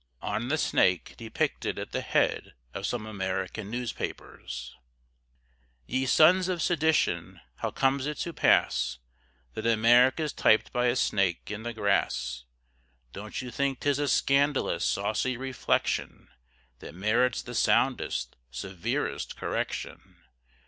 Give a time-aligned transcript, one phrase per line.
[0.23, 4.75] ON THE SNAKE DEPICTED AT THE HEAD OF SOME AMERICAN NEWSPAPERS
[5.85, 8.97] Ye sons of Sedition, how comes it to pass
[9.53, 12.45] That America's typ'd by a Snake in the grass?
[13.13, 16.29] Don't you think 'tis a scandalous, saucy reflection,
[16.79, 20.15] That merits the soundest, severest correction?